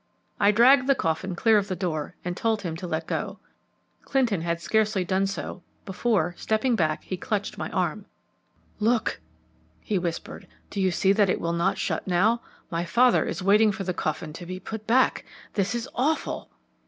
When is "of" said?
1.59-1.67